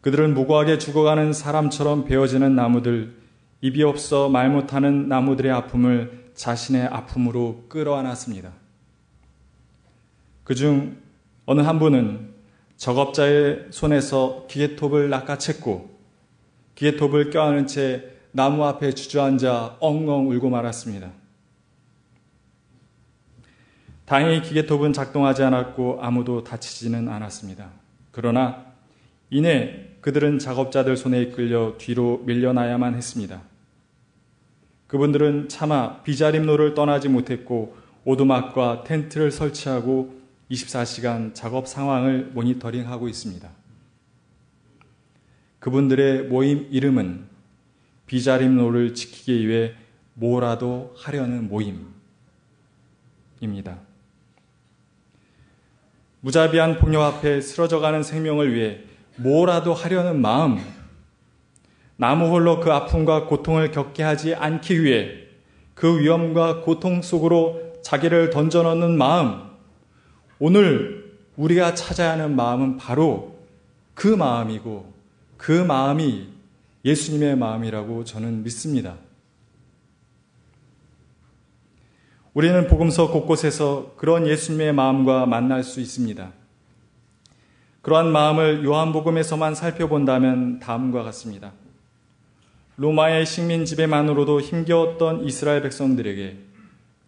그들은 0.00 0.32
무고하게 0.34 0.78
죽어가는 0.78 1.32
사람처럼 1.32 2.06
베어지는 2.06 2.54
나무들, 2.54 3.14
입이 3.60 3.82
없어 3.82 4.28
말 4.28 4.48
못하는 4.50 5.08
나무들의 5.08 5.52
아픔을 5.52 6.32
자신의 6.34 6.86
아픔으로 6.86 7.66
끌어안았습니다. 7.68 8.52
그중 10.44 10.96
어느 11.44 11.60
한 11.60 11.78
분은 11.78 12.32
적업자의 12.76 13.66
손에서 13.70 14.46
기계톱을 14.48 15.10
낚아챘고 15.10 15.88
기계톱을 16.74 17.30
껴안은 17.30 17.66
채 17.66 18.04
나무 18.30 18.64
앞에 18.64 18.92
주저앉아 18.92 19.78
엉엉 19.80 20.30
울고 20.30 20.48
말았습니다. 20.48 21.10
다행히 24.08 24.40
기계톱은 24.40 24.94
작동하지 24.94 25.42
않았고 25.42 25.98
아무도 26.00 26.42
다치지는 26.42 27.10
않았습니다. 27.10 27.68
그러나 28.10 28.64
이내 29.28 29.98
그들은 30.00 30.38
작업자들 30.38 30.96
손에 30.96 31.20
이끌려 31.20 31.74
뒤로 31.76 32.22
밀려나야만 32.24 32.94
했습니다. 32.94 33.42
그분들은 34.86 35.50
차마 35.50 36.02
비자림로를 36.04 36.72
떠나지 36.72 37.10
못했고 37.10 37.76
오두막과 38.06 38.84
텐트를 38.84 39.30
설치하고 39.30 40.18
24시간 40.50 41.34
작업 41.34 41.68
상황을 41.68 42.30
모니터링하고 42.32 43.08
있습니다. 43.08 43.46
그분들의 45.58 46.28
모임 46.28 46.66
이름은 46.70 47.26
비자림로를 48.06 48.94
지키기 48.94 49.46
위해 49.46 49.74
뭐라도 50.14 50.94
하려는 50.96 51.50
모임입니다. 53.40 53.87
무자비한 56.20 56.78
폭력 56.78 57.02
앞에 57.02 57.40
쓰러져가는 57.40 58.02
생명을 58.02 58.54
위해 58.54 58.80
뭐라도 59.16 59.74
하려는 59.74 60.20
마음, 60.20 60.58
나무 61.96 62.26
홀로 62.26 62.60
그 62.60 62.72
아픔과 62.72 63.26
고통을 63.26 63.70
겪게 63.70 64.02
하지 64.02 64.34
않기 64.34 64.82
위해 64.82 65.10
그 65.74 66.00
위험과 66.00 66.60
고통 66.60 67.02
속으로 67.02 67.72
자기를 67.82 68.30
던져넣는 68.30 68.96
마음, 68.96 69.42
오늘 70.38 71.16
우리가 71.36 71.74
찾아야 71.74 72.12
하는 72.12 72.34
마음은 72.34 72.76
바로 72.76 73.36
그 73.94 74.08
마음이고 74.08 74.92
그 75.36 75.52
마음이 75.52 76.28
예수님의 76.84 77.36
마음이라고 77.36 78.04
저는 78.04 78.42
믿습니다. 78.44 78.96
우리는 82.38 82.68
복음서 82.68 83.10
곳곳에서 83.10 83.94
그런 83.96 84.24
예수님의 84.24 84.72
마음과 84.72 85.26
만날 85.26 85.64
수 85.64 85.80
있습니다. 85.80 86.30
그러한 87.82 88.12
마음을 88.12 88.64
요한복음에서만 88.64 89.56
살펴본다면 89.56 90.60
다음과 90.60 91.02
같습니다. 91.02 91.50
로마의 92.76 93.26
식민 93.26 93.64
지배만으로도 93.64 94.40
힘겨웠던 94.40 95.24
이스라엘 95.24 95.62
백성들에게 95.62 96.36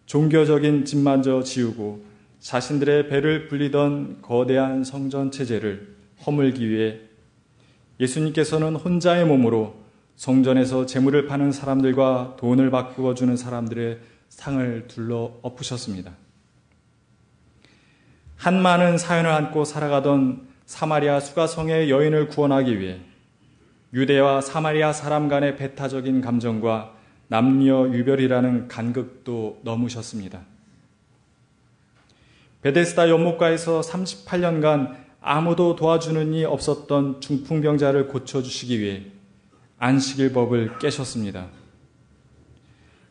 종교적인 0.06 0.84
집마저 0.84 1.44
지우고 1.44 2.04
자신들의 2.40 3.06
배를 3.06 3.46
불리던 3.46 4.22
거대한 4.22 4.82
성전 4.82 5.30
체제를 5.30 5.94
허물기 6.26 6.68
위해 6.68 6.98
예수님께서는 8.00 8.74
혼자의 8.74 9.26
몸으로 9.26 9.76
성전에서 10.16 10.86
재물을 10.86 11.28
파는 11.28 11.52
사람들과 11.52 12.34
돈을 12.36 12.72
바꾸어 12.72 13.14
주는 13.14 13.36
사람들의 13.36 14.00
상을 14.30 14.86
둘러 14.88 15.34
엎으셨습니다. 15.42 16.12
한 18.36 18.62
많은 18.62 18.96
사연을 18.96 19.30
안고 19.30 19.66
살아가던 19.66 20.48
사마리아 20.64 21.20
수가성의 21.20 21.90
여인을 21.90 22.28
구원하기 22.28 22.80
위해 22.80 23.00
유대와 23.92 24.40
사마리아 24.40 24.94
사람 24.94 25.28
간의 25.28 25.56
배타적인 25.56 26.22
감정과 26.22 26.94
남녀 27.28 27.88
유별이라는 27.92 28.68
간극도 28.68 29.60
넘으셨습니다. 29.62 30.40
베데스다 32.62 33.10
연못가에서 33.10 33.80
38년간 33.80 34.96
아무도 35.20 35.76
도와주는 35.76 36.32
이 36.32 36.44
없었던 36.44 37.20
중풍병자를 37.20 38.08
고쳐주시기 38.08 38.80
위해 38.80 39.06
안식일 39.78 40.32
법을 40.32 40.78
깨셨습니다. 40.78 41.48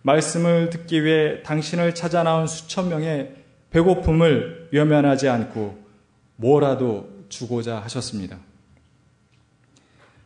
말씀을 0.01 0.69
듣기 0.69 1.03
위해 1.03 1.43
당신을 1.43 1.95
찾아 1.95 2.23
나온 2.23 2.47
수천 2.47 2.89
명의 2.89 3.35
배고픔을 3.71 4.69
외면하지 4.71 5.29
않고 5.29 5.77
뭐라도 6.37 7.09
주고자 7.29 7.79
하셨습니다. 7.79 8.37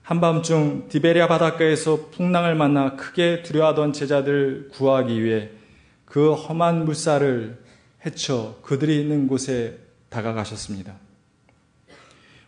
한밤중 0.03 0.89
디베리아 0.89 1.27
바닷가에서 1.27 2.09
풍랑을 2.11 2.55
만나 2.55 2.95
크게 2.95 3.41
두려워하던 3.43 3.93
제자들 3.93 4.69
구하기 4.73 5.23
위해 5.23 5.49
그 6.05 6.33
험한 6.33 6.85
물살을 6.85 7.57
헤쳐 8.05 8.59
그들이 8.61 8.99
있는 8.99 9.27
곳에 9.27 9.79
다가가셨습니다. 10.09 10.93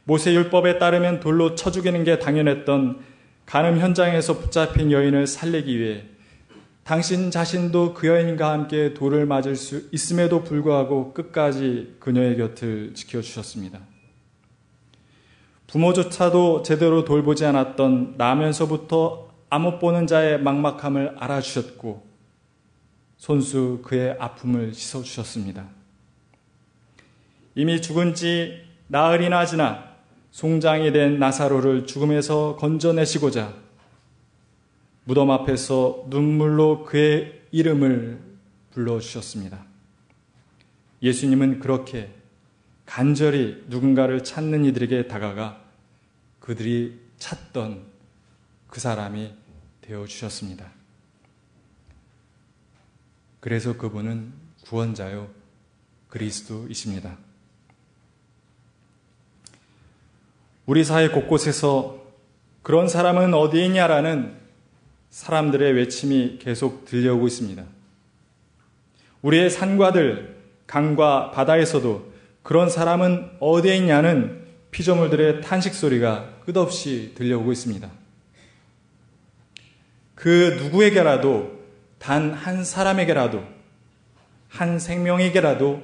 모세 0.03 0.33
율법에 0.33 0.77
따르면 0.77 1.19
돌로 1.19 1.55
쳐 1.55 1.71
죽이는 1.71 2.03
게 2.03 2.19
당연했던 2.19 2.99
간음 3.45 3.79
현장에서 3.79 4.37
붙잡힌 4.37 4.91
여인을 4.91 5.25
살리기 5.25 5.79
위해 5.79 6.03
당신 6.85 7.31
자신도 7.31 7.95
그 7.95 8.05
여인과 8.07 8.51
함께 8.51 8.93
돌을 8.93 9.25
맞을 9.25 9.55
수 9.55 9.89
있음에도 9.91 10.43
불구하고 10.43 11.13
끝까지 11.13 11.95
그녀의 11.99 12.37
곁을 12.37 12.93
지켜주셨습니다. 12.93 13.79
부모조차도 15.65 16.61
제대로 16.61 17.03
돌보지 17.03 17.43
않았던 17.43 18.13
나면서부터 18.17 19.31
아못 19.49 19.79
보는 19.79 20.05
자의 20.05 20.39
막막함을 20.39 21.15
알아주셨고 21.17 22.05
손수 23.17 23.81
그의 23.83 24.15
아픔을 24.19 24.75
씻어주셨습니다. 24.75 25.67
이미 27.55 27.81
죽은 27.81 28.13
지 28.13 28.61
나흘이나 28.89 29.47
지나 29.47 29.95
송장이 30.29 30.91
된 30.91 31.17
나사로를 31.17 31.87
죽음에서 31.87 32.57
건져내시고자 32.57 33.64
무덤 35.05 35.31
앞에서 35.31 36.05
눈물로 36.09 36.83
그의 36.83 37.41
이름을 37.51 38.19
불러주셨습니다. 38.71 39.63
예수님은 41.01 41.59
그렇게 41.59 42.11
간절히 42.85 43.63
누군가를 43.67 44.23
찾는 44.23 44.65
이들에게 44.65 45.07
다가가 45.07 45.63
그들이 46.39 46.99
찾던 47.17 47.83
그 48.67 48.79
사람이 48.79 49.33
되어 49.81 50.05
주셨습니다. 50.05 50.71
그래서 53.39 53.77
그분은 53.77 54.33
구원자요 54.63 55.29
그리스도이십니다. 56.09 57.17
우리 60.65 60.83
사회 60.83 61.09
곳곳에서 61.09 62.03
그런 62.63 62.87
사람은 62.87 63.35
어디 63.35 63.63
있냐라는 63.63 64.44
사람들의 65.15 65.71
외침이 65.75 66.39
계속 66.41 66.83
들려오고 66.83 67.27
있습니다. 67.27 67.63
우리의 69.21 69.49
산과들, 69.49 70.35
강과 70.67 71.31
바다에서도 71.31 72.11
그런 72.43 72.69
사람은 72.69 73.37
어디에 73.39 73.77
있냐는 73.77 74.45
피조물들의 74.71 75.39
탄식 75.39 75.73
소리가 75.73 76.41
끝없이 76.45 77.13
들려오고 77.15 77.53
있습니다. 77.53 77.89
그 80.15 80.57
누구에게라도 80.61 81.63
단 81.97 82.33
한 82.33 82.65
사람에게라도 82.65 83.41
한 84.49 84.79
생명에게라도 84.79 85.81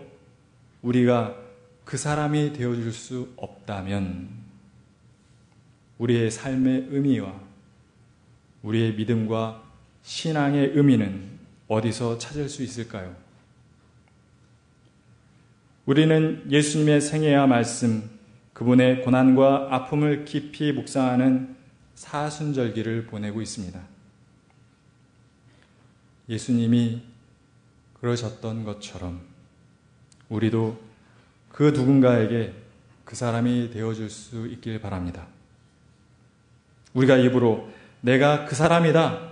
우리가 0.81 1.37
그 1.85 1.95
사람이 1.95 2.51
되어줄 2.51 2.91
수 2.91 3.29
없다면 3.37 4.27
우리의 5.99 6.31
삶의 6.31 6.87
의미와 6.89 7.50
우리의 8.63 8.93
믿음과 8.95 9.63
신앙의 10.03 10.71
의미는 10.75 11.39
어디서 11.67 12.17
찾을 12.17 12.49
수 12.49 12.63
있을까요? 12.63 13.15
우리는 15.85 16.43
예수님의 16.49 17.01
생애와 17.01 17.47
말씀, 17.47 18.09
그분의 18.53 19.03
고난과 19.03 19.69
아픔을 19.71 20.25
깊이 20.25 20.71
묵상하는 20.71 21.55
사순절기를 21.95 23.07
보내고 23.07 23.41
있습니다. 23.41 23.81
예수님이 26.29 27.01
그러셨던 27.99 28.63
것처럼 28.63 29.21
우리도 30.29 30.79
그 31.49 31.63
누군가에게 31.63 32.53
그 33.03 33.15
사람이 33.15 33.71
되어줄 33.71 34.09
수 34.09 34.47
있길 34.47 34.79
바랍니다. 34.79 35.27
우리가 36.93 37.17
입으로 37.17 37.69
내가 38.01 38.45
그 38.45 38.55
사람이다 38.55 39.31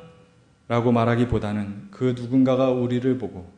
라고 0.68 0.92
말하기보다는 0.92 1.90
그 1.92 2.14
누군가가 2.16 2.70
우리를 2.70 3.18
보고 3.18 3.52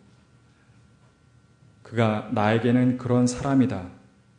그가 1.84 2.30
나에게는 2.32 2.97
그런 2.97 3.28
사람이다 3.28 3.89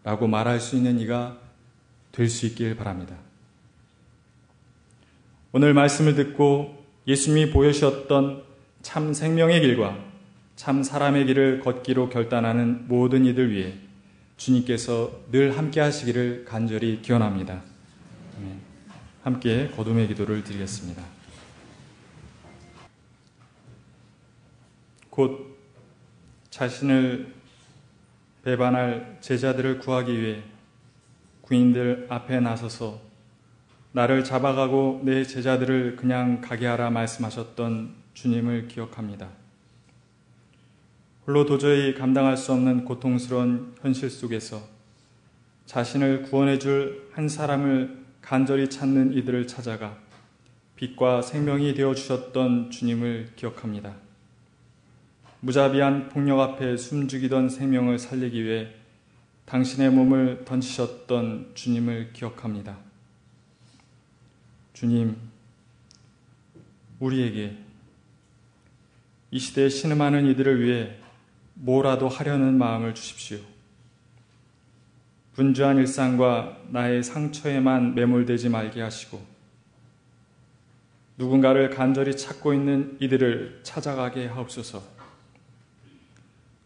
라고 0.05 0.27
말할 0.27 0.59
수 0.59 0.77
있는 0.77 0.99
이가 0.99 1.39
될 2.13 2.29
수 2.29 2.47
있길 2.47 2.77
바랍니다. 2.77 3.17
오늘 5.53 5.75
말씀을 5.75 6.15
듣고 6.15 6.83
예수님이 7.07 7.51
보여주셨던 7.51 8.43
참 8.83 9.13
생명의 9.13 9.61
길과 9.61 9.99
참 10.57 10.83
사람의 10.83 11.27
길을 11.27 11.61
걷기로 11.61 12.09
결단하는 12.09 12.87
모든 12.89 13.25
이들 13.25 13.51
위해 13.51 13.75
주님께서 14.37 15.21
늘 15.31 15.57
함께 15.57 15.81
하시기를 15.81 16.45
간절히 16.47 17.01
기원합니다. 17.03 17.63
함께 19.23 19.69
거둠의 19.69 20.09
기도를 20.09 20.43
드리겠습니다. 20.43 21.03
곧 25.11 25.57
자신을 26.51 27.33
배반할 28.43 29.19
제자들을 29.21 29.79
구하기 29.79 30.21
위해 30.21 30.43
군인들 31.43 32.07
앞에 32.09 32.41
나서서 32.41 33.01
나를 33.93 34.25
잡아가고 34.25 35.03
내 35.05 35.23
제자들을 35.23 35.97
그냥 35.97 36.41
가게 36.41 36.67
하라 36.67 36.91
말씀하셨던 36.91 37.95
주님을 38.15 38.69
기억합니다. 38.69 39.29
홀로 41.27 41.47
도저히 41.47 41.95
감당할 41.95 42.37
수 42.37 42.53
없는 42.53 42.85
고통스러운 42.85 43.75
현실 43.81 44.11
속에서 44.11 44.63
자신을 45.67 46.23
구원해 46.23 46.59
줄 46.59 47.03
한 47.15 47.29
사람을 47.29 48.02
간절히 48.23 48.71
찾는 48.71 49.13
이들을 49.13 49.47
찾아가 49.47 49.99
빛과 50.77 51.23
생명이 51.23 51.75
되어 51.75 51.95
주셨던 51.95 52.71
주님을 52.71 53.33
기억합니다. 53.37 53.95
무자비한 55.41 56.09
폭력 56.09 56.41
앞에 56.41 56.77
숨죽이던 56.77 57.49
생명을 57.49 57.99
살리기 57.99 58.45
위해 58.45 58.69
당신의 59.45 59.91
몸을 59.91 60.45
던지셨던 60.45 61.51
주님을 61.55 62.13
기억합니다. 62.13 62.79
주님, 64.73 65.17
우리에게 67.01 67.59
이 69.33 69.39
시대에 69.39 69.69
신음하는 69.69 70.27
이들을 70.31 70.65
위해 70.65 70.97
뭐라도 71.55 72.09
하려는 72.09 72.57
마음을 72.57 72.95
주십시오. 72.95 73.52
분주한 75.35 75.79
일상과 75.79 76.59
나의 76.69 77.03
상처에만 77.03 77.95
매몰되지 77.95 78.49
말게 78.51 78.83
하시고 78.83 79.21
누군가를 81.17 81.71
간절히 81.71 82.17
찾고 82.17 82.53
있는 82.53 82.97
이들을 83.01 83.61
찾아가게 83.63 84.27
하옵소서. 84.27 84.83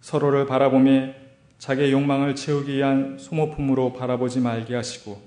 서로를 0.01 0.47
바라보며 0.47 1.13
자기의 1.59 1.93
욕망을 1.93 2.35
채우기 2.35 2.77
위한 2.77 3.19
소모품으로 3.19 3.93
바라보지 3.93 4.41
말게 4.41 4.75
하시고 4.75 5.21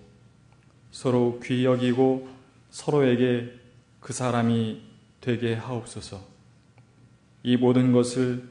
서로 0.91 1.39
귀히 1.43 1.65
여기고 1.65 2.30
서로에게 2.69 3.54
그 3.99 4.13
사람이 4.13 4.82
되게 5.21 5.54
하옵소서. 5.54 6.21
이 7.43 7.58
모든 7.58 7.91
것을 7.91 8.43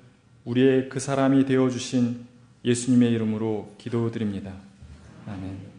우리의 0.44 0.88
그 0.88 1.00
사람이 1.00 1.44
되어 1.46 1.70
주신 1.70 2.26
예수님의 2.64 3.12
이름으로 3.12 3.74
기도드립니다. 3.78 4.67
아멘. 5.28 5.77